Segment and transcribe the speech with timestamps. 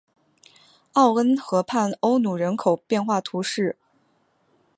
[0.93, 3.77] 奥恩河畔欧努人口变化图示